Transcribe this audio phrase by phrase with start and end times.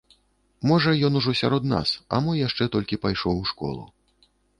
[0.69, 3.83] Можа, ён ужо сярод нас, а мо яшчэ толькі пайшоў у школу.